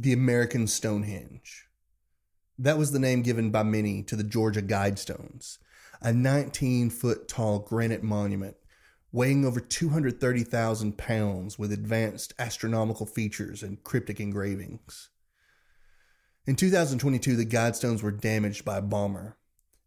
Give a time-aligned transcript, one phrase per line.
[0.00, 1.66] the American Stonehenge.
[2.56, 5.58] That was the name given by many to the Georgia Guidestones,
[6.00, 8.56] a 19 foot tall granite monument
[9.10, 15.08] weighing over 230,000 pounds with advanced astronomical features and cryptic engravings.
[16.46, 19.36] In 2022, the Guidestones were damaged by a bomber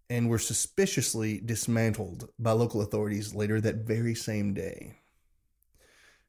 [0.09, 4.97] and were suspiciously dismantled by local authorities later that very same day.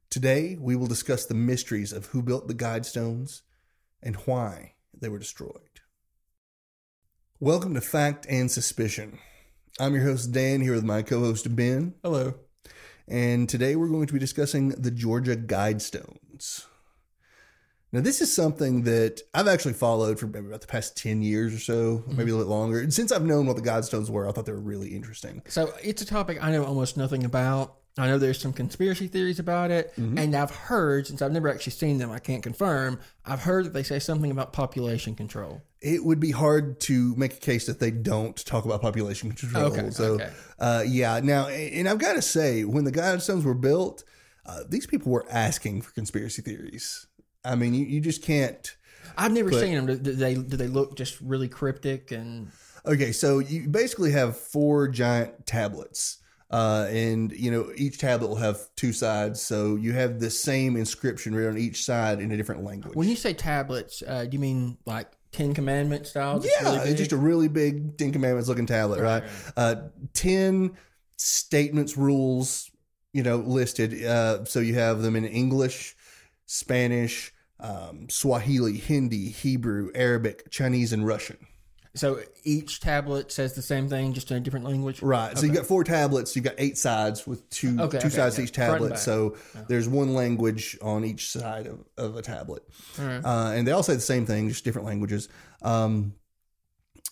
[0.08, 3.40] Today, we will discuss the mysteries of who built the Guidestones
[4.02, 5.80] and why they were destroyed.
[7.40, 9.18] Welcome to Fact and Suspicion.
[9.80, 11.94] I'm your host, Dan, here with my co host, Ben.
[12.02, 12.34] Hello.
[13.08, 16.66] And today we're going to be discussing the Georgia Guidestones.
[17.90, 21.52] Now, this is something that I've actually followed for maybe about the past 10 years
[21.54, 22.16] or so, mm-hmm.
[22.16, 22.80] maybe a little longer.
[22.80, 25.42] And since I've known what the Guidestones were, I thought they were really interesting.
[25.46, 27.76] So it's a topic I know almost nothing about.
[27.98, 31.72] I know there's some conspiracy theories about it, and I've heard, since I've never actually
[31.72, 35.60] seen them, I can't confirm, I've heard that they say something about population control.
[35.82, 39.64] It would be hard to make a case that they don't talk about population control.
[39.64, 40.30] Okay, so, okay.
[40.58, 41.20] Uh, yeah.
[41.22, 44.04] Now, and I've got to say, when the Guidestones were built,
[44.46, 47.06] uh, these people were asking for conspiracy theories.
[47.44, 48.74] I mean, you, you just can't.
[49.18, 49.86] I've never seen them.
[49.86, 52.50] Do, do they do they look just really cryptic and
[52.84, 56.18] Okay, so you basically have four giant tablets.
[56.52, 60.76] Uh, and you know each tablet will have two sides, so you have the same
[60.76, 62.94] inscription written on each side in a different language.
[62.94, 66.44] when you say tablets, uh, do you mean like Ten Commandments style?
[66.44, 69.24] yeah, really it's just a really big Ten Commandments looking tablet, right?
[69.56, 69.76] Uh,
[70.12, 70.76] Ten
[71.16, 72.70] statements, rules,
[73.14, 74.04] you know, listed.
[74.04, 75.96] Uh, so you have them in English,
[76.44, 81.38] Spanish, um, Swahili, Hindi, Hebrew, Arabic, Chinese, and Russian.
[81.94, 85.02] So each tablet says the same thing, just in a different language.
[85.02, 85.36] Right.
[85.36, 86.34] So you got four tablets.
[86.34, 88.44] You've got eight sides with two Okay, two okay, sides yeah.
[88.44, 88.98] each tablet.
[88.98, 89.36] So
[89.68, 92.62] there's one language on each side of, of a tablet,
[92.98, 93.24] All right.
[93.24, 95.28] uh, and they all say the same thing, just different languages.
[95.60, 96.14] Um,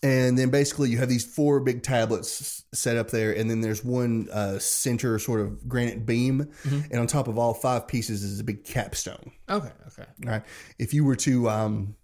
[0.03, 3.85] and then basically you have these four big tablets set up there, and then there's
[3.85, 6.81] one uh, center sort of granite beam, Mm-hmm.
[6.91, 9.31] and on top of all five pieces is a big capstone.
[9.51, 9.69] Okay.
[9.89, 10.09] Okay.
[10.25, 10.43] Right.
[10.79, 11.97] If you were to um,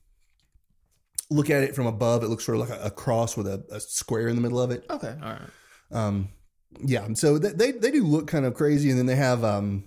[1.31, 3.65] look at it from above, it looks sort of like a, a cross with a,
[3.71, 4.85] a square in the middle of it.
[4.91, 5.15] Okay.
[5.23, 5.41] All right.
[5.93, 6.29] Um,
[6.81, 9.85] yeah, so th- they they do look kind of crazy, and then they have um,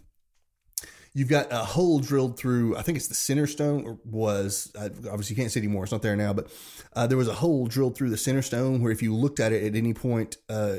[1.13, 2.77] you've got a hole drilled through.
[2.77, 5.83] I think it's the center stone, or was obviously you can't see anymore.
[5.83, 6.51] It's not there now, but
[6.95, 9.51] uh, there was a hole drilled through the center stone where if you looked at
[9.51, 10.77] it at any point, uh,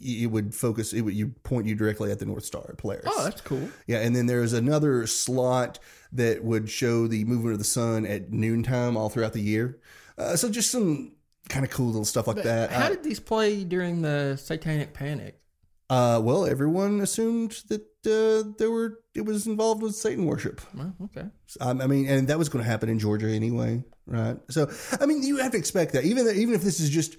[0.00, 0.92] it would focus.
[0.92, 3.04] It would you point you directly at the North Star, Polaris.
[3.06, 3.68] Oh, that's cool.
[3.86, 5.78] Yeah, and then there's another slot
[6.12, 9.78] that would show the movement of the sun at noontime all throughout the year.
[10.18, 11.12] Uh, so just some
[11.48, 12.70] kind of cool little stuff like that.
[12.70, 15.36] How Uh, did these play during the Satanic Panic?
[15.88, 20.60] Uh, well, everyone assumed that uh, there were it was involved with Satan worship.
[20.72, 21.26] Well, okay.
[21.60, 24.36] Um, I mean, and that was going to happen in Georgia anyway, right?
[24.50, 27.16] So, I mean, you have to expect that, even even if this is just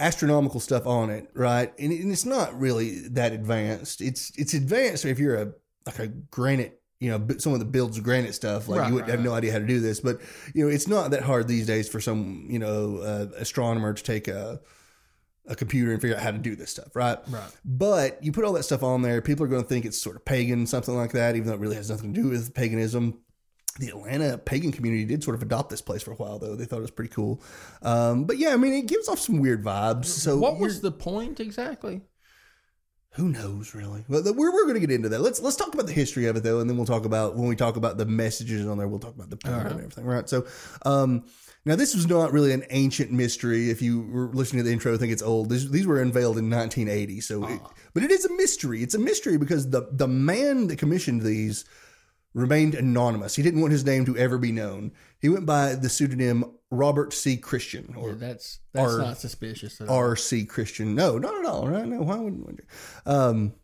[0.00, 1.72] astronomical stuff on it, right?
[1.78, 4.00] And, and it's not really that advanced.
[4.00, 5.52] It's it's advanced if you're a
[5.86, 8.68] like a granite, you know, someone that builds granite stuff.
[8.68, 10.20] Like Right, you would right, have no idea how to do this, but
[10.54, 14.02] you know, it's not that hard these days for some you know uh, astronomer to
[14.02, 14.60] take a
[15.46, 17.18] a computer and figure out how to do this stuff, right?
[17.28, 17.50] Right.
[17.64, 20.16] But you put all that stuff on there, people are going to think it's sort
[20.16, 23.18] of pagan, something like that, even though it really has nothing to do with paganism.
[23.78, 26.56] The Atlanta pagan community did sort of adopt this place for a while, though.
[26.56, 27.40] They thought it was pretty cool.
[27.82, 30.06] Um, but yeah, I mean, it gives off some weird vibes.
[30.06, 32.02] So what was the point exactly?
[33.14, 34.04] who knows really?
[34.08, 35.20] Well, the- we're, we're going to get into that.
[35.20, 37.48] Let's let's talk about the history of it though, and then we'll talk about when
[37.48, 38.86] we talk about the messages on there.
[38.86, 40.28] We'll talk about the power and everything, right?
[40.28, 40.46] So,
[40.86, 41.24] um,
[41.64, 43.68] now this was not really an ancient mystery.
[43.68, 45.50] If you were listening to the intro, think it's old.
[45.50, 47.20] These, these were unveiled in 1980.
[47.20, 47.60] So, it,
[47.94, 48.82] but it is a mystery.
[48.82, 51.64] It's a mystery because the the man that commissioned these
[52.34, 53.34] remained anonymous.
[53.36, 54.92] He didn't want his name to ever be known.
[55.20, 57.36] He went by the pseudonym Robert C.
[57.36, 59.80] Christian or Yeah, that's that's or- not suspicious.
[59.80, 59.96] At all.
[59.96, 60.44] R.C.
[60.44, 60.94] Christian.
[60.94, 61.66] No, not at all.
[61.68, 61.86] Right?
[61.86, 63.12] No, why wouldn't would you?
[63.12, 63.54] Um,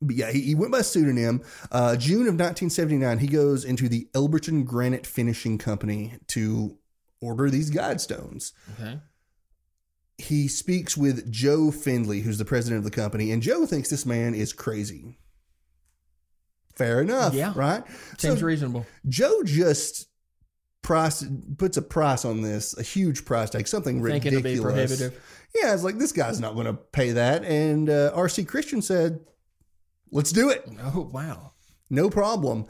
[0.00, 1.42] but yeah, he, he went by pseudonym.
[1.70, 6.78] Uh, June of 1979, he goes into the Elberton Granite Finishing Company to
[7.20, 8.52] order these guidestones.
[8.78, 9.00] okay.
[10.18, 14.06] He speaks with Joe Fendley, who's the president of the company, and Joe thinks this
[14.06, 15.18] man is crazy.
[16.76, 17.52] Fair enough, Yeah.
[17.56, 17.82] right?
[18.18, 18.86] Seems So reasonable.
[19.08, 20.08] Joe just
[20.82, 21.24] price
[21.58, 24.72] puts a price on this, a huge price tag, something Thinking it'll be ridiculous.
[24.98, 25.22] prohibitive.
[25.54, 27.44] Yeah, it's like this guy's not going to pay that.
[27.44, 28.44] And uh, R.C.
[28.44, 29.20] Christian said,
[30.12, 31.52] "Let's do it, Oh wow.
[31.90, 32.66] no problem."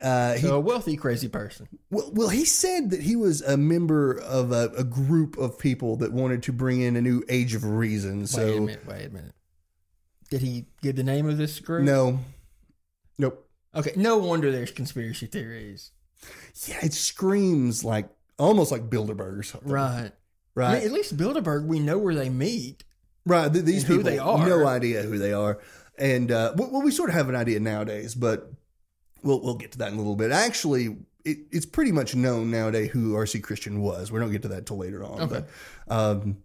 [0.00, 1.68] Uh, he, a wealthy crazy person.
[1.90, 5.96] well, well, he said that he was a member of a, a group of people
[5.96, 8.20] that wanted to bring in a new age of reason.
[8.20, 8.86] wait a So minute.
[8.86, 9.34] Wait a minute.
[10.30, 11.84] Did he give the name of this group?
[11.84, 12.18] no,
[13.20, 13.48] nope.
[13.74, 13.92] Okay.
[13.96, 15.92] No wonder there's conspiracy theories.
[16.66, 18.08] Yeah, it screams like
[18.38, 19.70] almost like Bilderberg or something.
[19.70, 20.10] Right.
[20.54, 20.70] Right.
[20.70, 22.82] I mean, at least Bilderberg, we know where they meet.
[23.24, 23.52] Right.
[23.52, 24.46] th- These people they are.
[24.48, 25.60] no idea who they are.
[25.98, 28.50] And uh, well, we sort of have an idea nowadays, but
[29.22, 30.32] we'll we'll get to that in a little bit.
[30.32, 33.40] Actually, it, it's pretty much known nowadays who R.C.
[33.40, 34.10] Christian was.
[34.10, 35.20] We don't get to that till later on.
[35.22, 35.44] Okay.
[35.86, 36.38] But, um,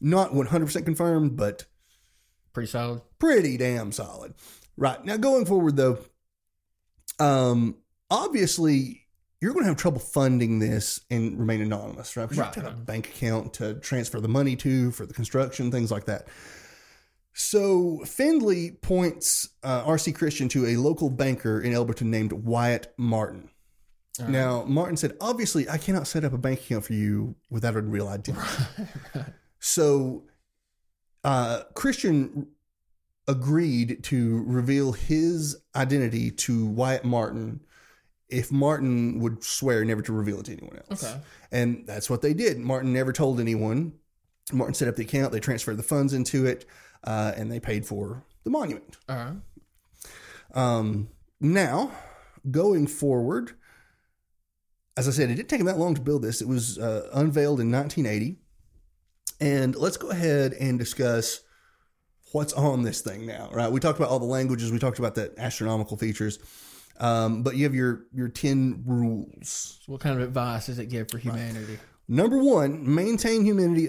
[0.00, 1.64] not one hundred percent confirmed, but
[2.52, 3.00] Pretty solid.
[3.18, 4.34] pretty damn solid.
[4.76, 5.98] Right now, going forward though,
[7.18, 7.76] um,
[8.10, 9.06] obviously
[9.40, 12.24] you're going to have trouble funding this and remain anonymous, right?
[12.24, 12.68] Because you have to Right.
[12.70, 16.28] have a bank account to transfer the money to for the construction, things like that.
[17.34, 20.12] So Fendley points uh, R.C.
[20.12, 23.48] Christian to a local banker in Elberton named Wyatt Martin.
[24.20, 24.28] Right.
[24.28, 27.80] Now, Martin said, obviously, I cannot set up a bank account for you without a
[27.80, 28.46] real identity.
[29.64, 30.24] So,
[31.22, 32.48] uh, Christian
[33.28, 37.60] agreed to reveal his identity to Wyatt Martin
[38.28, 41.04] if Martin would swear never to reveal it to anyone else.
[41.04, 41.20] Okay.
[41.50, 42.58] And that's what they did.
[42.58, 43.92] Martin never told anyone.
[44.52, 46.64] Martin set up the account, they transferred the funds into it,
[47.04, 48.96] uh, and they paid for the monument.
[49.08, 49.34] Right.
[50.54, 51.08] Um,
[51.40, 51.92] now,
[52.50, 53.52] going forward,
[54.96, 56.40] as I said, it didn't take him that long to build this.
[56.40, 58.38] It was uh, unveiled in 1980.
[59.40, 61.40] And let's go ahead and discuss
[62.32, 63.70] what's on this thing now, right?
[63.70, 66.38] We talked about all the languages, we talked about the astronomical features.
[67.00, 69.78] Um, but you have your your 10 rules.
[69.84, 71.78] So what kind of advice does it give for humanity?
[72.06, 73.88] Number one, maintain humanity,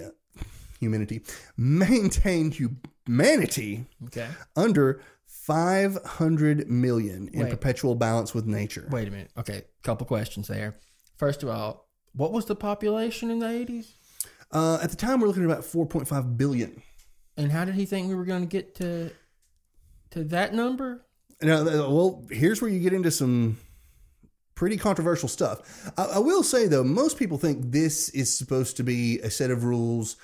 [0.80, 1.22] humanity,
[1.58, 4.28] maintain humanity Okay.
[4.56, 7.50] under 500 million in Wait.
[7.50, 8.88] perpetual balance with nature.
[8.90, 9.32] Wait a minute.
[9.38, 9.64] Okay.
[9.84, 10.76] Couple questions there.
[11.18, 13.92] First of all, what was the population in the 80s?
[14.52, 16.82] Uh, at the time, we're looking at about 4.5 billion.
[17.38, 19.12] And how did he think we were going to get to
[20.12, 21.06] to that number?
[21.42, 23.58] Now, uh, well, here's where you get into some
[24.56, 25.92] pretty controversial stuff.
[25.98, 29.52] I, I will say, though, most people think this is supposed to be a set
[29.52, 30.16] of rules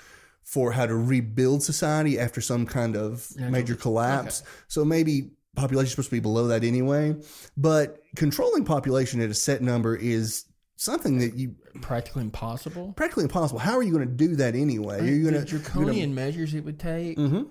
[0.43, 4.41] for how to rebuild society after some kind of major collapse.
[4.67, 7.15] So maybe population is supposed to be below that anyway.
[7.57, 10.45] But controlling population at a set number is
[10.79, 12.93] something that you Practically impossible.
[12.95, 13.59] practically impossible.
[13.59, 15.05] How are you going to do that anyway?
[15.07, 17.17] You're going to draconian measures it would take.
[17.17, 17.43] hmm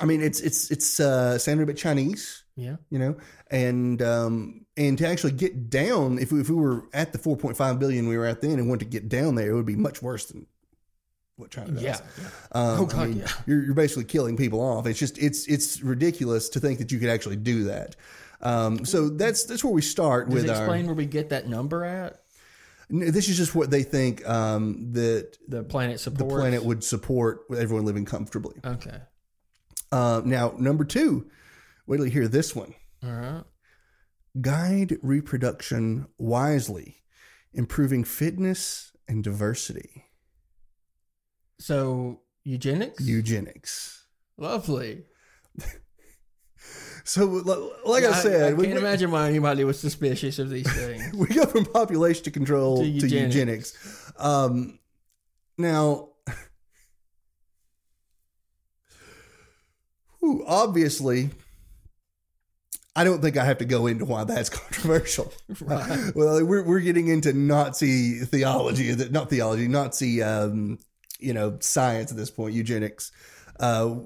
[0.00, 2.76] I mean, it's it's it's uh, sounding a bit Chinese, Yeah.
[2.90, 3.16] you know,
[3.48, 7.78] and um, and to actually get down, if we, if we were at the 4.5
[7.78, 10.02] billion we were at then and wanted to get down there, it would be much
[10.02, 10.48] worse than
[11.36, 11.82] what China does.
[11.84, 12.00] Yeah.
[12.50, 13.28] Um, Oh, God, I mean, yeah.
[13.46, 14.84] You're, you're basically killing people off.
[14.88, 17.94] It's just it's it's ridiculous to think that you could actually do that.
[18.40, 20.56] Um, so that's that's where we start Does with it our.
[20.56, 22.23] explain where we get that number at?
[22.90, 26.18] This is just what they think um, that The planet supports.
[26.34, 28.56] the planet would support everyone living comfortably.
[28.64, 28.98] Okay.
[29.90, 31.30] Uh, now, number two,
[31.86, 32.74] wait till you hear this one.
[33.02, 33.44] All right.
[34.40, 37.02] Guide reproduction wisely,
[37.52, 40.06] improving fitness and diversity.
[41.60, 43.00] So eugenics.
[43.02, 44.06] Eugenics.
[44.36, 45.04] Lovely.
[47.06, 50.48] So, li- like I, said, I, we, can't we- imagine why anybody was suspicious of
[50.50, 51.12] these things.
[51.14, 53.34] we go from population control To to eugenics.
[53.34, 54.12] eugenics.
[54.18, 54.78] Um,
[55.58, 56.08] now,
[60.20, 61.30] whew, obviously,
[62.96, 65.32] I don't think I have to go into why that's controversial.
[65.60, 66.12] Right.
[66.14, 70.78] well, we're we're getting into Nazi theology, that not theology, Nazi, um,
[71.18, 73.12] you know, science at this point, eugenics.
[73.60, 73.96] Uh,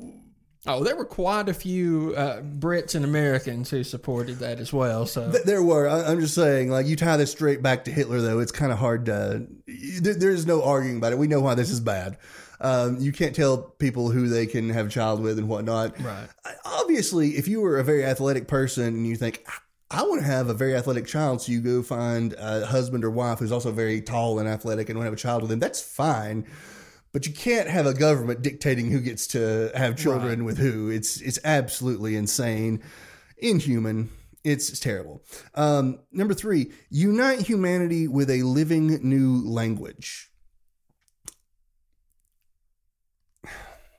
[0.69, 5.07] Oh, there were quite a few uh, Brits and Americans who supported that as well.
[5.07, 5.89] So Th- There were.
[5.89, 8.39] I- I'm just saying, like you tie this straight back to Hitler, though.
[8.39, 9.47] It's kind of hard to.
[10.01, 11.19] There, there is no arguing about it.
[11.19, 12.19] We know why this is bad.
[12.61, 15.99] Um, you can't tell people who they can have a child with and whatnot.
[16.01, 16.29] right.
[16.65, 19.47] Obviously, if you were a very athletic person and you think,
[19.91, 23.11] I want to have a very athletic child, so you go find a husband or
[23.11, 25.61] wife who's also very tall and athletic and want to have a child with them,
[25.61, 26.47] that's fine.
[27.19, 30.89] But you can't have a government dictating who gets to have children with who.
[30.89, 32.81] It's it's absolutely insane,
[33.39, 34.11] inhuman.
[34.45, 35.25] It's, it's terrible.
[35.57, 40.28] Um, number three, unite humanity with a living new language.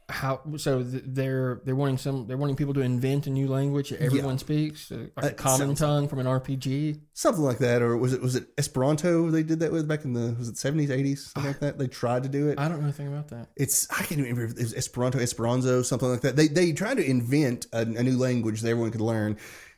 [0.10, 0.84] How so?
[0.84, 2.25] th- They're they're wanting some.
[2.28, 5.38] They're wanting people to invent a new language that everyone speaks, uh, like a It
[5.38, 7.00] common tongue from an RPG.
[7.13, 9.30] something like that, or was it was it Esperanto?
[9.30, 11.78] They did that with back in the was it seventies, eighties, something like that.
[11.78, 12.60] They tried to do it.
[12.60, 13.50] I don't know anything about that.
[13.56, 16.36] It's I can't even remember if it was Esperanto, Esperanzo, something like that.
[16.36, 19.38] They they tried to invent a, a new language that everyone could learn.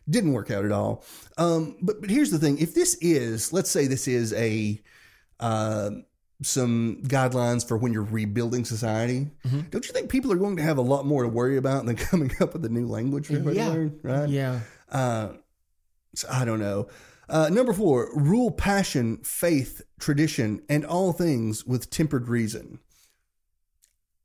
[0.09, 1.03] Didn't work out at all.
[1.38, 4.81] Um, but but here's the thing: if this is, let's say, this is a
[5.39, 5.91] uh,
[6.41, 9.62] some guidelines for when you're rebuilding society, Mm-hmm.
[9.69, 11.95] don't you think people are going to have a lot more to worry about than
[12.10, 13.65] coming up with a new language for everybody Yeah.
[13.65, 14.00] to learn?
[14.03, 14.29] Right?
[14.29, 14.60] Yeah.
[14.91, 15.29] Uh,
[16.15, 16.88] so I don't know.
[17.29, 22.79] Uh, number four, rule passion, faith, tradition, and all things with tempered reason.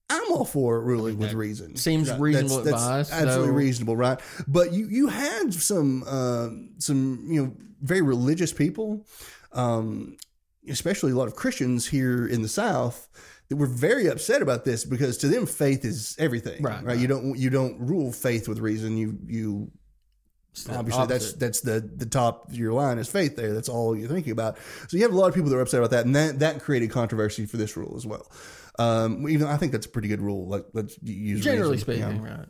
[0.09, 1.77] I'm all for ruling with reason.
[1.77, 4.21] seems reasonable advice, absolutely so- reasonable, right?
[4.47, 9.05] But you you had some uh, some you know very religious people,
[9.53, 10.17] um,
[10.69, 13.09] especially a lot of Christians here in the South
[13.49, 16.99] that were very upset about this because to them faith is everything, Right, Right?
[16.99, 18.97] You don't you don't rule faith with reason.
[18.97, 19.71] You you
[20.71, 21.41] obviously that's opposite.
[21.41, 24.57] that's the the top of your line is faith there that's all you're thinking about
[24.89, 26.63] so you have a lot of people that are upset about that and that that
[26.63, 28.27] created controversy for this rule as well
[28.79, 32.25] um even i think that's a pretty good rule like let's use generally reason, speaking,
[32.25, 32.39] yeah.
[32.39, 32.49] right?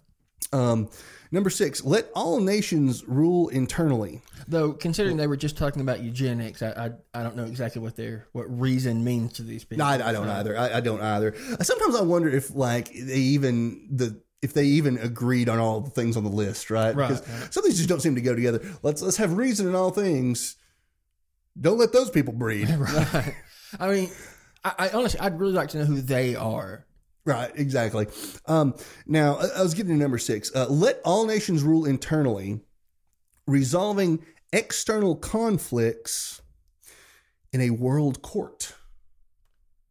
[0.52, 0.88] Um
[1.32, 6.62] number six let all nations rule internally Though considering they were just talking about eugenics,
[6.62, 6.68] I
[7.14, 9.84] I, I don't know exactly what their what reason means to these people.
[9.84, 12.92] no, I, I don't So- either I, I don't either sometimes i wonder if like
[12.92, 16.94] they even the if they even agreed on all the things on the list right,
[16.94, 17.52] Right, because right.
[17.52, 20.56] some things just don't seem to go together let's let's have reason in all things
[21.60, 23.34] don't let those people breed Right.
[23.80, 24.10] I mean,
[24.64, 26.85] I, I honestly, I'd really like to know who they are.
[27.26, 28.06] Right, exactly.
[28.46, 28.74] Um,
[29.06, 30.50] now, I I was getting to number six.
[30.54, 32.60] Uh, let all nations rule internally,
[33.46, 36.40] resolving external conflicts
[37.52, 38.74] in a world court.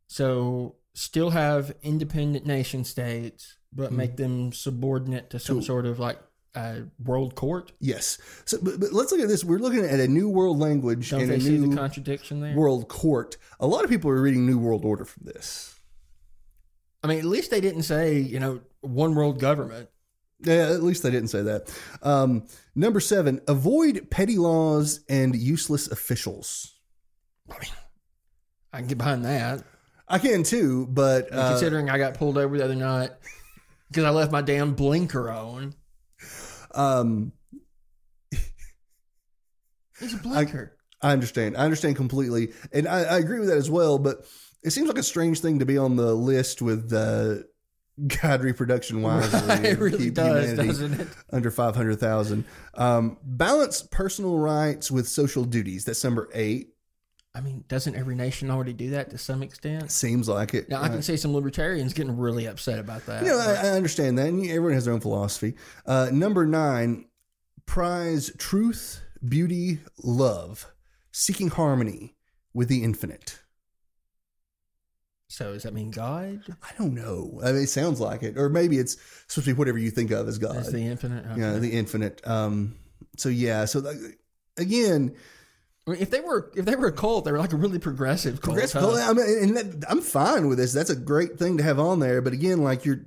[0.07, 3.97] So still have independent nation states, but Mm-hmm.
[3.97, 6.17] make them subordinate to some sort of like
[6.55, 7.73] uh, world court.
[7.81, 8.17] Yes.
[8.45, 9.43] So, but, but let's look at this.
[9.43, 12.39] We're looking at a new world language Don't and they a see new the contradiction
[12.39, 12.55] there?
[12.55, 13.35] world court.
[13.59, 15.74] A lot of people are reading New World Order from this.
[17.05, 19.89] I mean, at least they didn't say you know one world government.
[20.41, 21.71] Yeah, at least they didn't say that.
[22.01, 26.73] Um, number seven, avoid petty laws and useless officials.
[27.47, 27.71] I mean,
[28.73, 29.63] I can get behind that.
[30.07, 33.11] I can too, but uh, considering I got pulled over the other night
[33.87, 35.75] because I left my damn blinker on.
[36.73, 37.31] um,
[40.01, 40.75] It's a blinker.
[41.03, 41.55] I I understand.
[41.55, 43.99] I understand completely, and I, I agree with that as well.
[43.99, 44.25] But
[44.65, 47.43] it seems like a strange thing to be on the list with uh,
[48.21, 49.69] God reproduction wisely.
[49.69, 51.07] it really does, doesn't it?
[51.31, 52.45] Under five hundred thousand.
[52.73, 55.85] Um, balance personal rights with social duties.
[55.85, 56.69] That's number eight.
[57.35, 59.91] I mean, doesn't every nation already do that to some extent?
[59.91, 60.69] Seems like it.
[60.69, 63.23] Now, I can see some libertarians getting really upset about that.
[63.23, 64.27] You know, I, I understand that.
[64.27, 65.55] And everyone has their own philosophy.
[65.85, 67.05] Uh, number nine,
[67.65, 70.71] prize truth, beauty, love,
[71.11, 72.15] seeking harmony
[72.53, 73.39] with the infinite.
[75.27, 77.39] So does that mean God I don't know.
[77.43, 80.11] I mean, it sounds like it, or maybe it's supposed to be whatever you think
[80.11, 80.63] of as God.
[80.65, 81.25] the infinite?
[81.31, 81.41] Okay.
[81.41, 82.25] yeah, the infinite.
[82.27, 82.75] Um,
[83.17, 83.65] so yeah.
[83.65, 83.97] So like,
[84.57, 85.15] again,
[85.87, 88.57] if they were if they were a cult, they were like a really progressive cult.
[88.57, 88.81] progressive.
[88.81, 89.09] huh?
[89.09, 90.73] I mean, and that, I'm fine with this.
[90.73, 92.21] That's a great thing to have on there.
[92.21, 93.01] But again, like you're.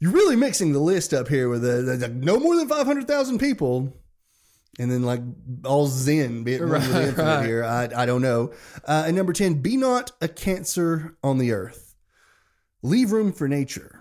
[0.00, 2.86] You're really mixing the list up here with the, the, the no more than five
[2.86, 3.96] hundred thousand people,
[4.78, 5.20] and then like
[5.64, 7.46] all Zen being Right, right, the infinite right.
[7.46, 7.64] here.
[7.64, 8.52] I I don't know.
[8.84, 11.94] Uh, and number ten, be not a cancer on the earth.
[12.82, 14.00] Leave room for nature.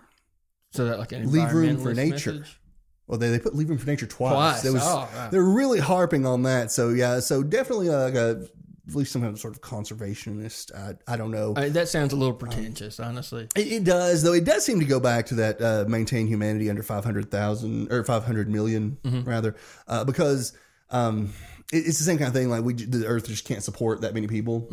[0.72, 2.34] So that like an Leave room for nature.
[2.34, 2.60] message?
[3.08, 4.62] Well, they, they put leave room for nature twice.
[4.62, 4.74] Twice.
[4.74, 5.32] Was, Oh, right.
[5.32, 6.72] They're really harping on that.
[6.72, 8.46] So yeah, so definitely uh, like a
[8.88, 10.74] at least some kind of sort of conservationist.
[10.74, 11.54] I, I don't know.
[11.58, 13.48] I that sounds a little pretentious, honestly.
[13.56, 14.34] It, it does, though.
[14.34, 17.92] It does seem to go back to that uh, maintain humanity under five hundred thousand
[17.92, 19.56] or five hundred million, rather,
[19.88, 20.54] uh, because
[20.90, 21.34] um,
[21.74, 22.50] it, it's the same kind of thing.
[22.50, 24.70] Like we, the Earth just can't support that many people.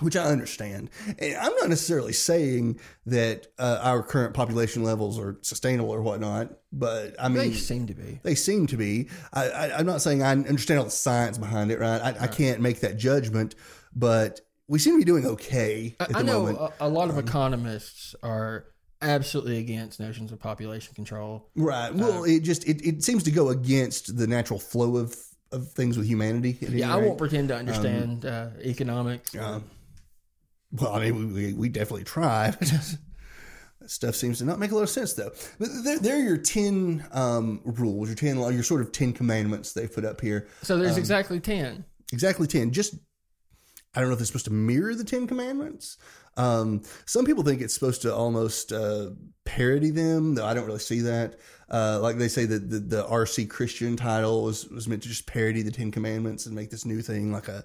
[0.00, 0.90] Which I understand.
[1.18, 6.52] And I'm not necessarily saying that uh, our current population levels are sustainable or whatnot,
[6.72, 8.20] but I mean, They seem to be.
[8.22, 9.08] they seem to be.
[9.32, 12.00] I, I, I'm not saying I understand all the science behind it, right?
[12.00, 13.54] I, I can't make that judgment,
[13.94, 16.46] but we seem to be doing okay I, the I know.
[16.46, 18.66] Um, a, a lot of economists are
[19.02, 21.48] absolutely against notions of population control.
[21.56, 21.92] Right.
[21.94, 25.16] Well, it just it, it seems to go against the natural flow of,
[25.52, 26.56] of things with humanity.
[26.60, 29.34] Yeah, I won't pretend to understand uh, economics.
[29.36, 29.64] Um,
[30.72, 32.54] well, I mean, we, we, definitely try.
[33.80, 35.30] But that stuff seems to not make a lot of sense, though.
[35.58, 39.86] But they're, they're your ten um, rules, your ten, your sort of ten commandments they
[39.86, 40.48] put up here.
[40.62, 41.86] so um, there's exactly ten.
[42.12, 42.72] Exactly ten.
[42.72, 42.96] Just
[43.94, 45.98] I don't know if it's supposed to mirror the Ten Commandments.
[46.36, 49.10] Um, some people think it's supposed to almost uh,
[49.44, 51.40] parody them, though I don't really see that.
[51.68, 55.26] Uh, like they say that the, the RC Christian title was, was meant to just
[55.26, 57.64] parody the Ten Commandments and make this new thing like a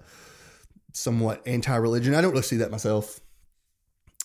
[0.95, 2.15] somewhat anti-religion.
[2.15, 3.19] I don't really see that myself.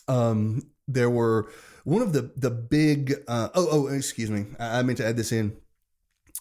[0.08, 1.50] Um, there were
[1.84, 3.14] one of the the big.
[3.28, 4.46] Uh, oh, oh, excuse me.
[4.58, 5.56] I, I meant to add this in.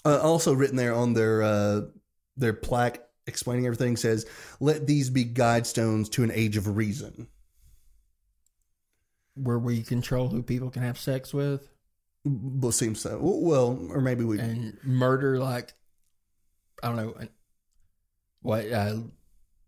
[0.06, 1.82] Uh, also written there on their uh,
[2.38, 4.26] their plaque explaining everything says,
[4.60, 7.28] "Let these be guide stones to an age of reason."
[9.36, 11.70] where we control who people can have sex with
[12.26, 13.18] Well, seems so.
[13.22, 14.40] Well, or maybe we.
[14.40, 15.74] and murder like
[16.84, 17.16] I don't know
[18.42, 18.72] What?
[18.72, 18.98] Uh,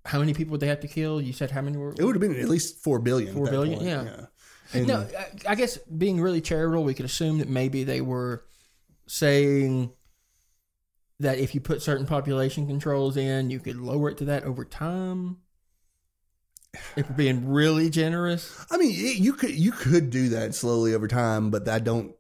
[0.06, 1.22] how many people would they have to kill?
[1.22, 1.94] You said how many were?
[1.98, 3.34] It would have been at least four billion.
[3.34, 4.26] Four billion, point, yeah.
[4.74, 8.46] And No, I- I guess being really charitable, we could assume that maybe they were
[9.08, 9.92] saying
[11.20, 14.66] that if you put certain population controls in, you could lower it to that over
[14.66, 15.38] time.
[16.96, 21.08] If we're being really generous, I mean, you could you could do that slowly over
[21.08, 22.16] time, but I don't.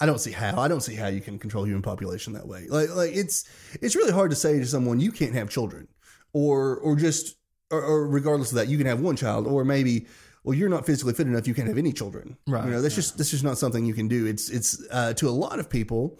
[0.00, 0.60] I don't see how.
[0.60, 2.66] I don't see how you can control human population that way.
[2.68, 3.48] Like, like it's
[3.80, 5.88] it's really hard to say to someone you can't have children,
[6.32, 7.36] or or just
[7.70, 10.06] or, or regardless of that, you can have one child, or maybe
[10.44, 12.36] well, you're not physically fit enough, you can't have any children.
[12.46, 14.26] Right, You know, that's just that's just not something you can do.
[14.26, 16.18] It's it's uh, to a lot of people.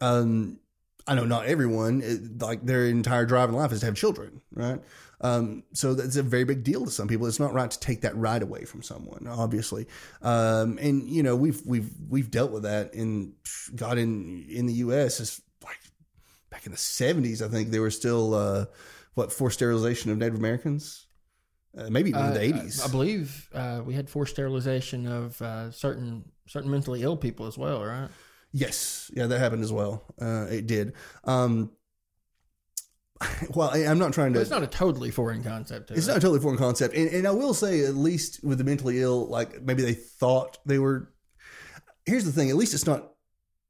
[0.00, 0.58] Um,
[1.08, 4.42] I know not everyone it, like their entire drive in life is to have children,
[4.52, 4.80] right?
[5.20, 7.26] Um, so that's a very big deal to some people.
[7.26, 9.86] It's not right to take that right away from someone, obviously.
[10.22, 13.32] Um, and you know we've we've we've dealt with that in
[13.74, 15.18] God in in the U.S.
[15.18, 15.80] is like
[16.50, 17.42] back in the seventies.
[17.42, 18.66] I think there were still uh,
[19.14, 21.06] what forced sterilization of Native Americans,
[21.76, 22.80] uh, maybe even in the Uh, eighties.
[22.80, 27.46] I, I believe uh, we had forced sterilization of uh, certain certain mentally ill people
[27.46, 28.08] as well, right?
[28.52, 30.04] Yes, yeah, that happened as well.
[30.20, 30.94] Uh, it did.
[31.24, 31.70] Um,
[33.54, 34.42] well, I, I'm not trying But to.
[34.42, 35.88] it's not a totally foreign concept.
[35.88, 36.10] To It's it.
[36.10, 39.00] not a totally foreign concept, and, and I will say, at least with the mentally
[39.02, 41.12] ill, like maybe they thought they were.
[42.06, 43.10] Here's the thing: at least it's not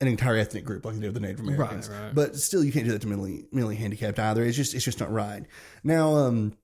[0.01, 1.89] an entire ethnic group like they do the Native Americans.
[1.89, 2.15] right.
[2.15, 4.45] But still, you can't do that to mentally mentally handicapped either.
[4.45, 5.45] It's just it's just not right.
[5.83, 6.57] Now, um,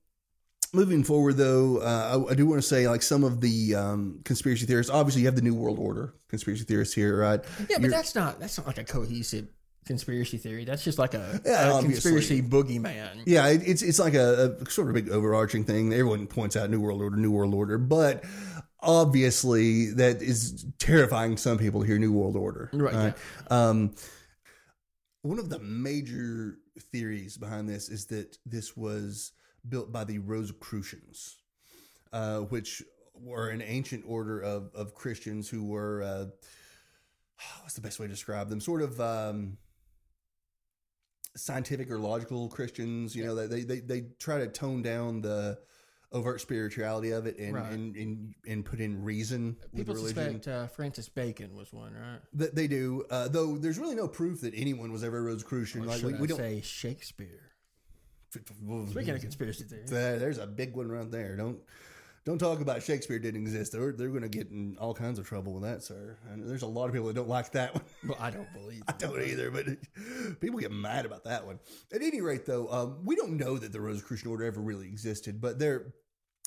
[0.75, 4.19] moving forward though, uh, I, I do want to say like some of the um,
[4.25, 4.91] conspiracy theorists.
[4.91, 7.41] Obviously, you have the New World Order conspiracy theorists here, right?
[7.61, 9.47] Yeah, but You're- that's not that's not like a cohesive
[9.87, 10.65] conspiracy theory.
[10.65, 13.21] That's just like a, Yeah, a conspiracy boogeyman.
[13.25, 15.93] Yeah, it, it's it's like a, a sort of big overarching thing.
[15.93, 18.23] Everyone points out New World Order, New World Order, but
[18.81, 22.69] obviously that is terrifying some people to hear New World Order.
[22.73, 23.13] Right,
[23.49, 23.95] Um,
[25.21, 26.57] one of the major
[26.91, 29.31] theories behind this is that this was
[29.67, 31.37] built by the Rosicrucians,
[32.13, 36.01] uh, which were an ancient order of of Christians who were.
[36.03, 36.25] Uh,
[37.61, 38.59] what's the best way to describe them?
[38.61, 38.99] Sort of.
[38.99, 39.57] Um,
[41.37, 43.15] scientific or logical Christians.
[43.15, 45.59] You know, they, they they try to tone down the
[46.11, 47.71] overt spirituality of it and Right.
[47.71, 52.19] and, and and put in reason People suspect uh, Francis Bacon was one, right?
[52.33, 53.57] that they do, uh, though.
[53.57, 55.83] There's really no proof that anyone was ever a Rosicrucian.
[55.83, 56.37] Or like should we, I we don't.
[56.37, 57.51] say Shakespeare?
[58.91, 61.35] Speaking of conspiracy theories, There- there's a big one right there.
[61.35, 61.59] Don't
[62.25, 63.71] don't talk about Shakespeare didn't exist.
[63.71, 66.17] They're they're going to get in all kinds of trouble with that, sir.
[66.31, 67.83] And there's a lot of people that don't like that one.
[68.07, 68.81] well, I don't believe.
[68.87, 69.67] I don't either, but
[70.39, 71.59] people get mad about that one.
[71.93, 75.39] At any rate, though, um, we don't know that the Rosicrucian Order ever really existed,
[75.39, 75.93] but their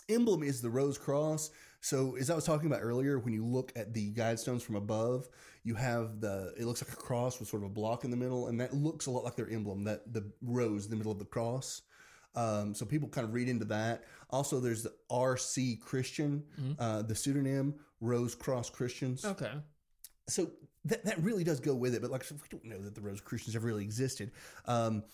[0.08, 1.50] emblem is the Rose Cross.
[1.80, 5.28] So, as I was talking about earlier, when you look at the guidestones from above,
[5.62, 8.16] you have the it looks like a cross with sort of a block in the
[8.16, 11.12] middle, and that looks a lot like their emblem, that the rose in the middle
[11.12, 11.82] of the cross.
[12.34, 14.04] Um, so people kind of read into that.
[14.30, 16.44] Also, there's the RC Christian,
[16.78, 19.50] uh, the pseudonym Rose Cross Christians Okay,
[20.28, 20.50] so
[20.84, 22.02] that that really does go with it.
[22.02, 24.32] But like, we don't know that the Rose Christians ever really existed.
[24.66, 25.04] Um,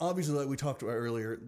[0.00, 1.40] obviously, like we talked about earlier,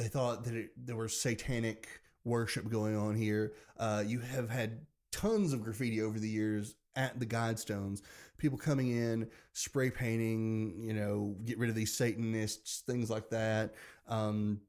[0.00, 1.88] they thought that it, there was satanic
[2.24, 3.52] worship going on here.
[3.78, 8.00] Uh, you have had tons of graffiti over the years at the guidestones.
[8.38, 13.74] People coming in, spray painting, you know, get rid of these Satanists, things like that.
[14.08, 14.60] Um,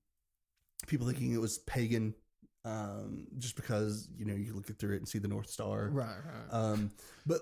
[0.88, 2.14] people thinking it was pagan,
[2.66, 5.90] um, just because you know you can look through it and see the North Star.
[5.92, 6.54] right, right.
[6.54, 6.92] Um,
[7.26, 7.40] but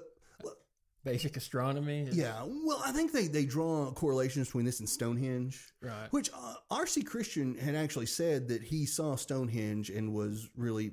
[1.12, 2.08] Basic astronomy.
[2.12, 6.08] yeah, well, I think they, they draw correlations between this and Stonehenge, right.
[6.12, 7.02] which uh, R.C.
[7.04, 10.92] Christian had actually said that he saw Stonehenge and was really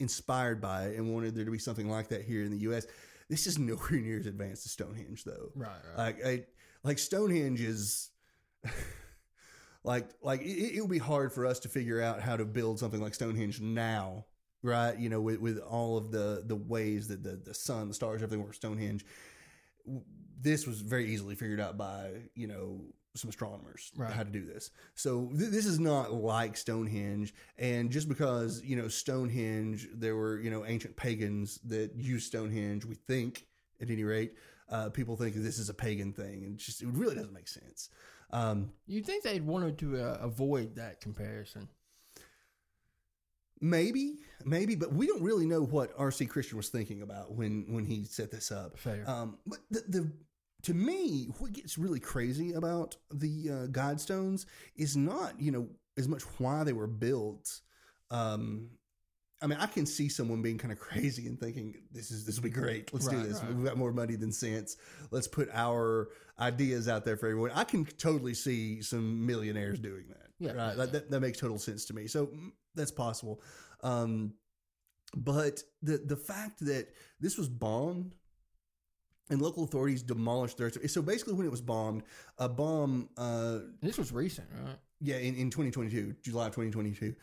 [0.00, 2.86] inspired by it and wanted there to be something like that here in the U.S.
[3.28, 5.50] This is nowhere near as advanced as Stonehenge, though.
[5.54, 5.98] Right, right.
[5.98, 6.44] Like, I,
[6.82, 8.10] like Stonehenge is.
[9.84, 12.78] Like, like it, it would be hard for us to figure out how to build
[12.78, 14.26] something like Stonehenge now,
[14.62, 14.98] right?
[14.98, 18.22] You know, with, with all of the the ways that the the sun, the stars,
[18.22, 19.04] everything works Stonehenge.
[20.40, 22.80] This was very easily figured out by you know
[23.14, 24.10] some astronomers Right.
[24.12, 24.70] how to do this.
[24.94, 30.40] So th- this is not like Stonehenge, and just because you know Stonehenge, there were
[30.40, 32.84] you know ancient pagans that used Stonehenge.
[32.84, 33.46] We think,
[33.80, 34.34] at any rate,
[34.68, 37.90] uh, people think this is a pagan thing, and just it really doesn't make sense.
[38.30, 41.68] Um, You'd think they'd wanted to uh, avoid that comparison.
[43.62, 46.26] Maybe, maybe, but we don't really know what R.C.
[46.26, 48.76] Christian was thinking about when when he set this up.
[48.76, 49.08] Fair.
[49.08, 50.12] Um, but the, the
[50.64, 54.46] to me, what gets really crazy about the uh, Guidestones
[54.76, 57.60] is not you know as much why they were built.
[58.10, 58.70] Um,
[59.40, 62.36] I mean, I can see someone being kind of crazy and thinking this is this
[62.36, 62.92] will be great.
[62.92, 63.40] Let's do this.
[63.42, 63.54] right.
[63.54, 64.76] We've got more money than sense.
[65.10, 67.52] Let's put our ideas out there for everyone.
[67.54, 70.30] I can totally see some millionaires doing that.
[70.42, 70.52] Yeah.
[70.52, 70.76] right.
[70.76, 72.06] That, that that makes total sense to me.
[72.06, 73.40] So mm, that's possible.
[73.82, 74.34] Um,
[75.16, 76.88] but the the fact that
[77.20, 78.14] this was bombed
[79.30, 82.02] and local authorities demolished their so basically when it was bombed,
[82.38, 84.76] a bomb uh, This was recent, right?
[85.00, 87.14] yeah, in, in 2022, July of 2022,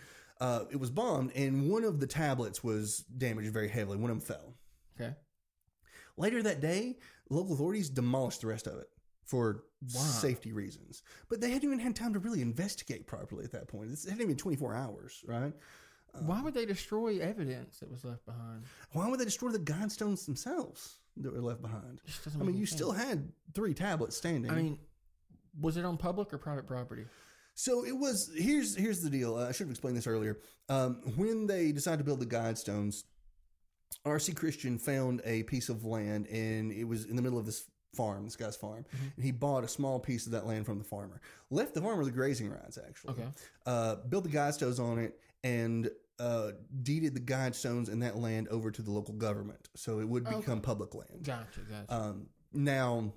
[0.42, 3.98] uh, it was bombed, and one of the tablets was damaged very heavily.
[3.98, 4.54] One of them fell.
[5.00, 5.14] Okay.
[6.18, 6.98] Later that day,
[7.30, 8.90] local authorities demolished the rest of it
[9.30, 11.04] for safety reasons.
[11.30, 13.86] But they hadn't even had time to really investigate properly at that point.
[13.86, 15.54] It's- It hadn't even been 24 hours, right?
[16.26, 18.64] Why would they destroy evidence that was left behind?
[18.94, 22.02] Why would they destroy the guidestones themselves that were left behind?
[22.36, 22.78] I mean, you sense.
[22.78, 24.50] still had three tablets standing.
[24.52, 24.80] I mean,
[25.62, 27.06] was it on public or private property?
[27.54, 28.32] So it was.
[28.36, 29.36] Here's here's the deal.
[29.38, 30.40] I should have explained this earlier.
[30.68, 33.04] Um, when they decided to build the guidestones,
[34.06, 34.34] R.C.
[34.34, 38.26] Christian found a piece of land, and it was in the middle of this farm,
[38.26, 41.22] this guy's farm, and he bought a small piece of that land from the farmer.
[41.50, 43.14] Left the farmer the grazing rights, actually.
[43.14, 43.28] Okay.
[43.66, 46.52] Uh, built the guidestones on it, and uh,
[46.84, 50.62] deeded the guidestones and that land over to the local government, so it would become
[50.62, 51.24] public land.
[51.24, 51.94] Gotcha, gotcha.
[51.94, 53.14] Um, now,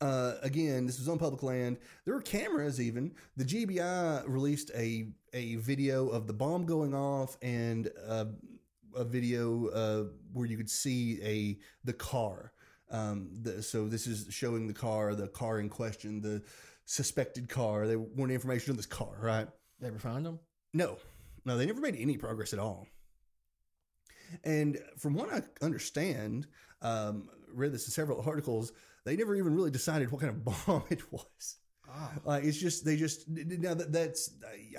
[0.00, 1.78] uh, again, this was on public land.
[2.04, 2.80] There were cameras.
[2.80, 8.26] Even the GBI released a a video of the bomb going off and uh,
[8.94, 12.52] a video uh, where you could see a the car.
[12.92, 16.42] Um, the, so this is showing the car, the car in question, the
[16.84, 17.86] suspected car.
[17.86, 19.48] They wanted information on this car, right?
[19.80, 20.38] they ever find them?
[20.72, 20.98] No,
[21.44, 22.86] no, they never made any progress at all.
[24.44, 26.46] And from what I understand,
[26.82, 28.72] um, read this in several articles,
[29.04, 31.56] they never even really decided what kind of bomb it was.
[31.94, 32.10] Oh.
[32.24, 34.30] Like it's just they just now that that's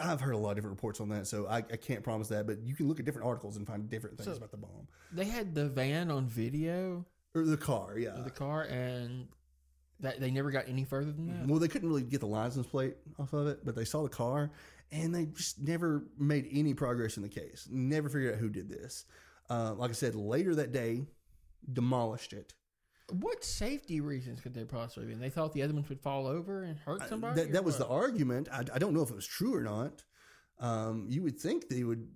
[0.01, 2.47] I've heard a lot of different reports on that, so I, I can't promise that,
[2.47, 4.87] but you can look at different articles and find different things So- about the bomb
[5.11, 7.97] They had the van on video or the car.
[7.97, 9.27] Yeah, the car, and
[9.99, 11.47] that they never got any further than that.
[11.47, 14.09] Well, they couldn't really get the license plate off of it, but they saw the
[14.09, 14.51] car
[14.91, 17.67] and they just never made any progress in the case.
[17.71, 19.05] Never figured out who did this.
[19.49, 21.01] Uh, like I said, later that day,
[21.71, 22.53] demolished it.
[23.11, 25.13] What safety reasons could there possibly be?
[25.13, 27.41] And they thought the other ones would fall over and hurt somebody.
[27.41, 28.49] That, that was the argument.
[28.51, 30.03] I, I don't know if it was true or not.
[30.59, 32.07] Um, you would think they would.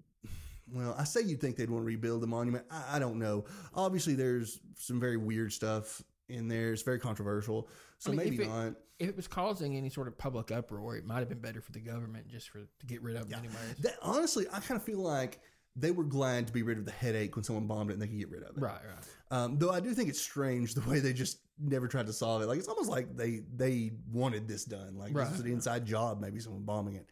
[0.73, 2.65] Well, I say you'd think they'd want to rebuild the monument.
[2.69, 3.45] I, I don't know.
[3.73, 6.73] Obviously, there's some very weird stuff in there.
[6.73, 7.69] It's very controversial.
[7.99, 8.73] So I mean, maybe if it- not.
[8.99, 11.71] If it was causing any sort of public uproar, it might have been better for
[11.71, 13.75] the government just for to get rid of them anyways.
[13.81, 15.39] That, honestly, I kind of feel like
[15.75, 18.07] they were glad to be rid of the headache when someone bombed it and they
[18.07, 18.59] could get rid of it.
[18.59, 19.05] Right, right.
[19.29, 22.41] Um, though I do think it's strange the way they just never tried to solve
[22.41, 22.47] it.
[22.47, 24.97] Like it's almost like they they wanted this done.
[24.97, 25.25] Like Right.
[25.29, 27.05] this was an inside job, maybe someone bombing it.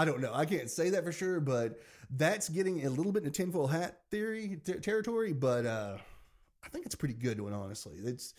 [0.00, 0.32] I don't know.
[0.32, 4.00] I can't say that for sure, but that's getting a little bit into tinfoil hat
[4.10, 5.34] theory ter- territory.
[5.34, 5.98] But uh,
[6.64, 7.98] I think it's a pretty good one, honestly.
[8.02, 8.32] It's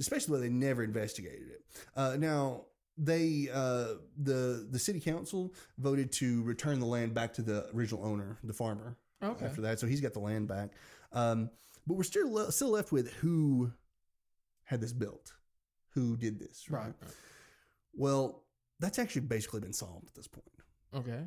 [0.00, 1.64] especially way they never investigated it.
[1.94, 2.64] Uh, now
[2.96, 8.04] they uh, the the city council voted to return the land back to the original
[8.04, 8.96] owner, the farmer.
[9.22, 9.46] Okay.
[9.46, 10.70] After that, so he's got the land back.
[11.12, 11.48] Um,
[11.86, 13.70] but we're still le- still left with who
[14.64, 15.32] had this built,
[15.90, 16.68] who did this?
[16.68, 16.86] Right.
[16.86, 17.12] right.
[17.94, 18.42] Well,
[18.80, 20.44] that's actually basically been solved at this point.
[20.94, 21.24] Okay.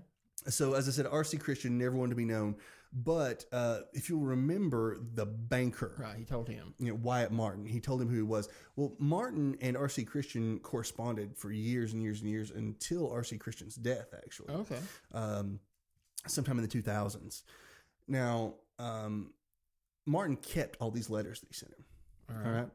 [0.47, 1.37] So, as I said, R.C.
[1.37, 2.55] Christian never wanted to be known,
[2.91, 6.17] but uh, if you'll remember the banker, Right.
[6.17, 6.73] He told him.
[6.79, 7.65] you know, Wyatt Martin.
[7.65, 8.49] He told him who he was.
[8.75, 10.03] Well, Martin and R.C.
[10.03, 13.37] Christian corresponded for years and years and years until R.C.
[13.37, 14.79] Christian's death, actually, Okay.
[15.13, 15.59] um,
[16.27, 17.43] sometime in the 2000s.
[18.07, 19.33] Now, um,
[20.07, 21.85] Martin kept all these letters that he sent him.
[22.29, 22.61] All All right.
[22.61, 22.69] right.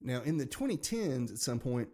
[0.00, 1.88] Now, in the 2010s, at some point,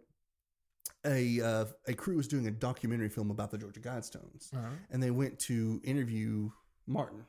[1.05, 4.73] a uh, a crew was doing a documentary film about the Georgia Guidestones, right.
[4.91, 6.51] and they went to interview
[6.87, 7.25] Martin.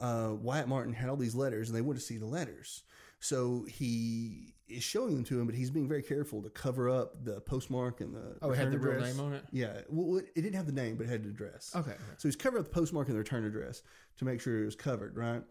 [0.00, 2.82] Uh, Wyatt Martin had all these letters, and they wanted to see the letters.
[3.20, 7.24] So he is showing them to him, but he's being very careful to cover up
[7.24, 9.16] the postmark and the Oh, it had the real address.
[9.16, 9.44] name on it.
[9.50, 11.72] Yeah, well, it didn't have the name, but it had the address.
[11.74, 11.94] Okay.
[12.18, 13.82] So he's covering up the postmark and the return address
[14.18, 15.42] to make sure it was covered, right?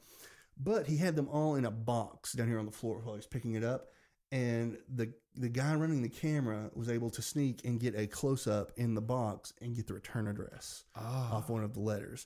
[0.60, 3.18] But he had them all in a box down here on the floor while he
[3.18, 3.88] was picking it up.
[4.32, 8.48] And the the guy running the camera was able to sneak and get a close
[8.48, 12.26] up in the box and get the return address Oh, off one of the letters.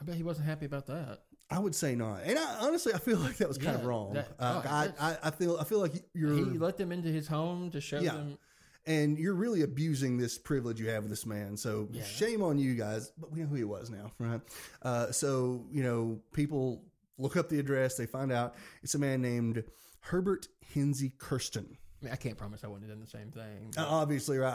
[0.00, 1.20] I bet he wasn't happy about that.
[1.50, 2.20] I would say not.
[2.24, 4.12] And I, honestly, I feel like that was kind of wrong.
[4.12, 7.08] that- uh, oh, I, I, I feel I feel like you're He let them into
[7.08, 8.12] his home to show Yeah.
[8.12, 8.38] them.
[8.86, 11.56] and you're really abusing this privilege you have with this man.
[11.56, 12.04] So Yeah.
[12.04, 13.12] shame on you guys.
[13.18, 14.40] But we know who he was now, right?
[14.82, 16.84] Uh, so you know, people
[17.18, 17.96] look up the address.
[17.96, 19.64] They find out it's a man named
[20.00, 21.76] Herbert Hinzie Kersten.
[22.00, 23.74] I, mean, I can't promise I wouldn't have done the same thing.
[23.76, 24.52] Uh, obviously, right?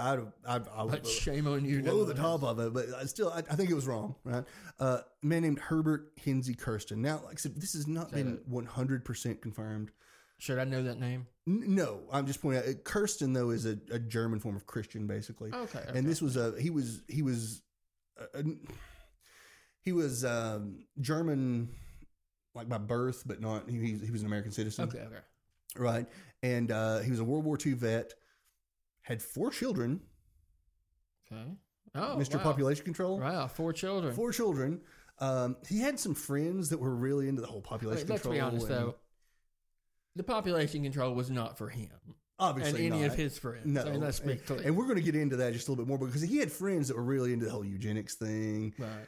[0.48, 1.84] I, I, I would shame on you.
[1.84, 4.44] blow the top of it, but I still, I, I think it was wrong, right?
[4.80, 7.02] Uh, a man named Herbert Hinzie Kersten.
[7.04, 9.92] Now, like I said, this has not been one hundred percent confirmed.
[10.38, 11.28] Should I know that name?
[11.48, 12.68] N- no, I'm just pointing out.
[12.68, 15.52] uh, Kersten though is a, a German form of Christian, basically.
[15.54, 15.98] Okay, okay.
[15.98, 17.62] And this was a he was he was
[18.20, 18.44] uh, uh,
[19.82, 21.70] he was um, German,
[22.56, 24.86] like by birth, but not he, he was an American citizen.
[24.86, 25.20] Okay, okay.
[25.78, 26.08] Right?
[26.44, 28.14] And uh, he was a World War II vet.
[29.02, 30.02] Had four children.
[31.32, 31.52] Okay.
[31.96, 32.36] Oh, Mr.
[32.36, 32.44] wow.
[32.44, 33.20] Population Control.
[33.20, 34.14] Wow, four children.
[34.14, 34.82] Four children.
[35.20, 38.34] Um, he had some friends that were really into the whole population let's control.
[38.34, 38.96] be honest, and though.
[40.16, 43.12] The population control was not for him and Obviously, any not.
[43.12, 43.66] of his friends.
[43.66, 44.62] No, I mean, let's be and, clear.
[44.66, 46.52] and we're going to get into that just a little bit more because he had
[46.52, 48.74] friends that were really into the whole eugenics thing.
[48.78, 49.08] right.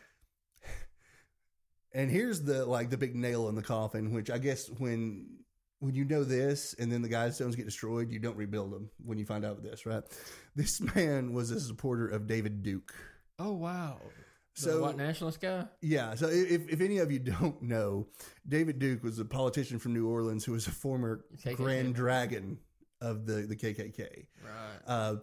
[1.93, 5.39] And here's the like the big nail in the coffin, which I guess when
[5.79, 9.17] when you know this and then the Guidestones get destroyed, you don't rebuild them when
[9.17, 10.03] you find out this, right?
[10.55, 12.93] This man was a supporter of David Duke.
[13.39, 13.99] Oh wow.
[14.55, 15.65] The So- white nationalist guy?
[15.81, 18.07] Yeah, so if, if any of you don't know,
[18.47, 21.55] David Duke was a politician from New Orleans who was a former KKK.
[21.57, 22.57] Grand Dragon
[22.99, 24.25] of the, the KKK.
[24.43, 24.81] Right.
[24.87, 25.15] Uh,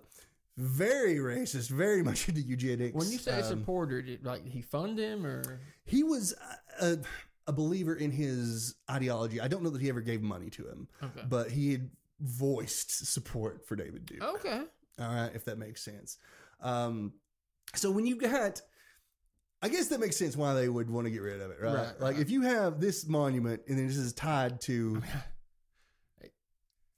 [0.56, 2.94] very racist, very much into eugenics.
[2.94, 5.42] When you say Um, supporter, did like he fund him or
[5.84, 6.32] he was
[6.80, 6.98] a,
[7.46, 9.40] a believer in his ideology.
[9.40, 11.22] I don't know that he ever gave money to him, Okay.
[11.28, 14.22] but he had voiced support for David Duke.
[14.22, 14.62] Okay.
[15.00, 16.18] All right, if that makes sense.
[16.60, 17.12] Um,
[17.74, 18.62] so when you got,
[19.60, 21.74] I guess that makes sense why they would want to get rid of it, right?
[21.74, 22.20] Right, like right.
[22.20, 25.02] if you have this monument and then this is tied to,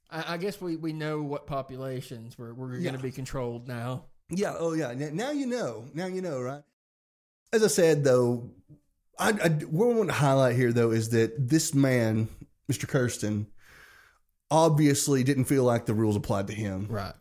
[0.09, 2.91] I, I guess we, we know what populations we're, we're Yeah.
[2.91, 4.05] going to be controlled now.
[4.29, 6.63] yeah, oh yeah, now you know, now you know, right?
[7.51, 8.51] As I said though,
[9.19, 12.27] I, I what I want to highlight here though is that this man,
[12.71, 12.87] Mr.
[12.87, 13.47] Kersten,
[14.51, 16.87] obviously didn't feel like the rules applied to him.
[16.89, 17.13] Right.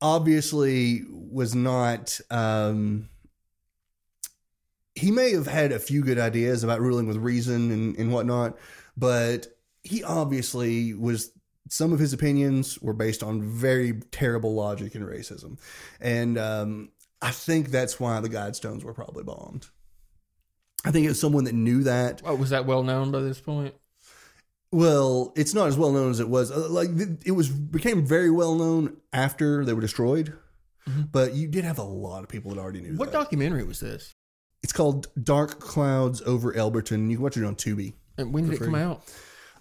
[0.00, 3.08] obviously was not um
[4.94, 8.56] he may have had a few good ideas about ruling with reason and, and whatnot
[8.96, 9.46] but
[9.82, 11.30] he obviously was
[11.68, 15.58] some of his opinions were based on very terrible logic and racism
[16.00, 16.90] and um
[17.22, 19.66] i think that's why the guidestones were probably bombed
[20.84, 23.40] i think it was someone that knew that Oh, was that well known by this
[23.40, 23.74] point?
[24.70, 26.50] well, it's not as well known as it was.
[26.50, 26.90] Uh, Like
[27.24, 30.34] it was became very well known after they were destroyed.
[31.12, 32.96] But you did have a lot of people that already knew Mm-hmm.
[32.98, 33.18] What that.
[33.18, 34.14] documentary was this?
[34.62, 37.08] it's called Dark Clouds Over Elberton.
[37.10, 37.92] You can watch it on Tubi.
[38.18, 39.02] And when did it For come out?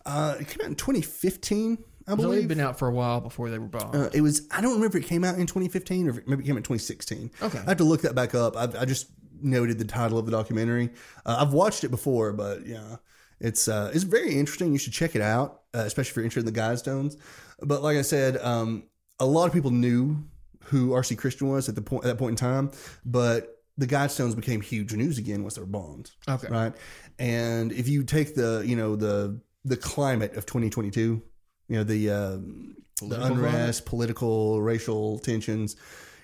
[0.06, 1.78] Uh, it came out in 2015,
[2.08, 2.48] I It's only believe.
[2.48, 3.94] been out for a while before they were bombed.
[3.96, 4.48] Uh, it was.
[4.52, 6.64] I don't remember if it came out in 2015 or maybe it came out in
[6.64, 7.30] 2016.
[7.44, 7.60] Okay.
[7.60, 8.56] I have to look that back up.
[8.58, 9.08] I, I just
[9.42, 10.90] noted the title of the documentary.
[11.26, 12.98] Uh, I've watched it before, but yeah,
[13.40, 14.72] it's uh, it's very interesting.
[14.72, 17.18] You should check it out, uh, especially if you're interested in the Guidestones.
[17.62, 18.84] But like I said, um,
[19.20, 20.24] a lot of people knew
[20.66, 21.16] who R.C.
[21.16, 22.72] Christian was at the point at that point in time,
[23.06, 26.12] but the Guidestones became huge news again once they were bombed.
[26.28, 26.48] Okay.
[26.50, 26.74] right?
[27.20, 32.10] And if you take the you know the the climate of 2022, you know the
[32.10, 35.76] um, the unrest, political, racial tensions.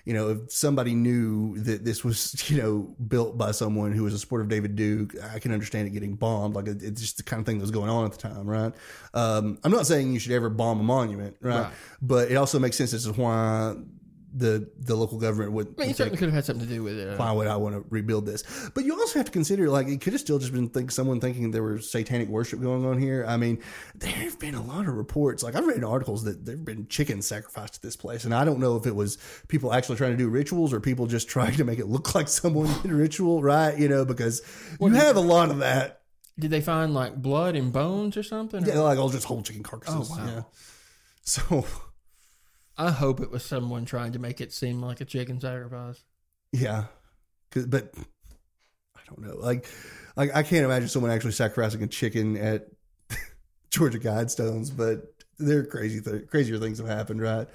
[0.04, 4.14] You know, if somebody knew that this was, you know, built by someone who was
[4.14, 6.54] a supporter of David Duke, I can understand it getting bombed.
[6.54, 8.72] Like it's just the kind of thing that was going on at the time, right?
[9.14, 11.62] Um, I'm not saying you should ever bomb a monument, right?
[11.62, 11.72] Right.
[12.02, 13.76] But it also makes sense as to why
[14.36, 15.74] the the local government would.
[15.78, 17.18] I mean, it certainly could have had something to do with it.
[17.18, 18.42] why would I want to rebuild this?
[18.74, 21.20] But you also have to consider, like, it could have still just been think someone
[21.20, 23.24] thinking there was satanic worship going on here.
[23.28, 23.60] I mean,
[23.94, 25.44] there have been a lot of reports.
[25.44, 28.44] Like, I've read articles that there have been chickens sacrificed to this place, and I
[28.44, 31.54] don't know if it was people actually trying to do rituals or people just trying
[31.54, 33.78] to make it look like someone did a ritual, right?
[33.78, 34.42] You know, because
[34.80, 36.00] you have a lot of that.
[36.36, 38.66] Did they find like blood and bones or something?
[38.66, 40.10] Yeah, like all just whole chicken carcasses.
[40.10, 40.26] Oh, wow.
[40.26, 40.42] Yeah.
[41.22, 41.64] So,
[42.76, 46.02] I hope it was someone trying to make it seem like a chicken sacrifice.
[46.52, 46.84] yeah,
[47.54, 47.94] but
[48.96, 49.36] I don't know.
[49.36, 49.68] Like,
[50.16, 52.68] like I can't imagine someone actually sacrificing a chicken at
[53.70, 57.46] Georgia Guidestones, but there are crazy, th- crazier things have happened, right?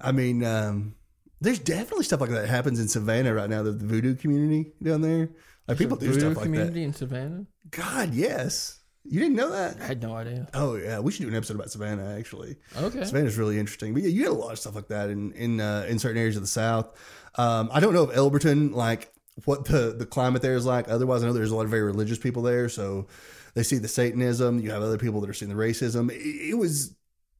[0.00, 0.94] I mean, um,
[1.40, 3.62] there's definitely stuff like that happens in Savannah right now.
[3.62, 5.30] The, the voodoo community down there,
[5.66, 6.42] like people do stuff like that.
[6.44, 7.46] community in Savannah.
[7.70, 8.77] God, yes,
[9.10, 9.80] you didn't know that?
[9.80, 10.48] I had no idea.
[10.54, 12.56] Oh yeah, we should do an episode about Savannah actually.
[12.76, 13.04] Okay.
[13.04, 15.60] Savannah's really interesting, but yeah, you had a lot of stuff like that in in
[15.60, 16.88] uh, in certain areas of the South.
[17.36, 19.12] Um, I don't know if Elberton like
[19.44, 20.88] what the the climate there is like.
[20.88, 23.06] Otherwise, I know there's a lot of very religious people there, so
[23.54, 24.60] they see the Satanism.
[24.60, 26.10] You have other people that are seeing the racism.
[26.10, 26.94] It, it was,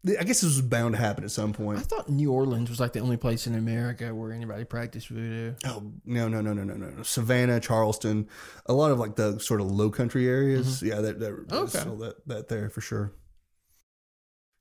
[0.07, 1.79] I guess, this was bound to happen at some point.
[1.79, 5.55] I thought New Orleans was like the only place in America where anybody practiced voodoo.
[5.67, 7.03] Oh no no no no no no!
[7.03, 8.29] Savannah, Charleston,
[8.67, 10.83] a lot of like the sort of low country areas.
[10.83, 11.79] Yeah, that that, Okay.
[11.79, 13.13] still that that there for sure.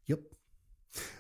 [0.08, 0.20] Yep.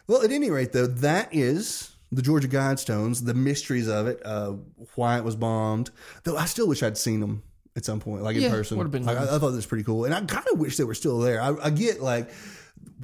[0.08, 4.54] Well, at any rate, though, that is the Georgia Guidestones, the mysteries of it, uh,
[4.96, 5.92] why it was bombed.
[6.24, 7.44] Though I still wish I'd seen them
[7.76, 8.78] at some point, like in person.
[8.78, 9.24] would've been Like, I.
[9.24, 11.40] I thought this was pretty cool, and I kind of wish they were still there.
[11.42, 12.30] I, I get like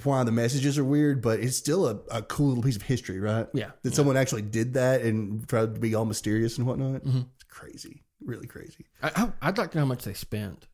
[0.03, 3.19] why the messages are weird, but it's still a, a cool little piece of history,
[3.19, 3.47] right?
[3.53, 7.03] Yeah, that someone actually did that and tried to be all mysterious and whatnot.
[7.03, 7.21] Mm-hmm.
[7.35, 8.85] It's crazy, really crazy.
[9.01, 10.67] I, I, I'd like to know how much they spent.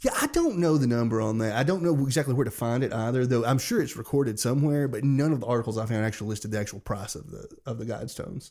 [0.00, 1.54] Yeah, I don't know the number on that.
[1.54, 3.44] I don't know exactly where to find it either, though.
[3.44, 6.58] I'm sure it's recorded somewhere, but none of the articles I found actually listed the
[6.58, 8.50] actual price of the of the guidestones.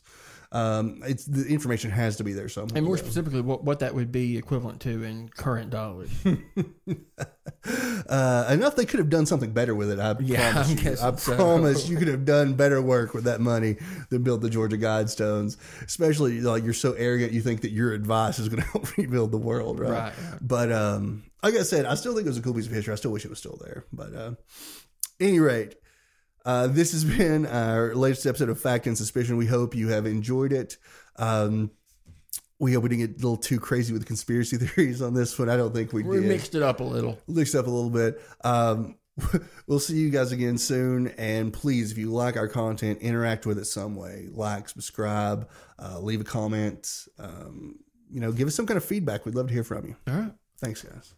[0.54, 2.76] Um, it's the information has to be there somewhere.
[2.76, 6.10] And more specifically, what, what that would be equivalent to in current dollars.
[8.08, 9.98] uh, enough they could have done something better with it.
[9.98, 10.92] I Yeah, promise I'm you.
[10.92, 11.34] I so.
[11.34, 13.76] promise you could have done better work with that money
[14.10, 15.56] than build the Georgia Guidestones.
[15.82, 19.32] Especially like you're so arrogant, you think that your advice is going to help rebuild
[19.32, 19.90] the world, right?
[19.90, 20.38] Right, right.
[20.40, 22.92] But um, like I said, I still think it was a cool piece of history.
[22.92, 23.86] I still wish it was still there.
[23.92, 24.32] But uh,
[25.18, 25.74] any rate,
[26.44, 29.36] uh, this has been our latest episode of Fact and Suspicion.
[29.36, 30.76] We hope you have enjoyed it.
[31.16, 31.70] Um,
[32.58, 35.48] we hope we didn't get a little too crazy with conspiracy theories on this one.
[35.48, 37.18] I don't think we We did mixed it up a little.
[37.26, 38.20] mixed up a little bit.
[38.42, 38.96] Um,
[39.66, 41.08] we'll see you guys again soon.
[41.18, 44.28] And please, if you like our content, interact with it some way.
[44.30, 47.06] Like, subscribe, uh, leave a comment.
[47.18, 47.76] Um,
[48.10, 49.24] you know, give us some kind of feedback.
[49.26, 49.96] We'd love to hear from you.
[50.08, 50.32] All right.
[50.60, 51.12] Thanks, guys.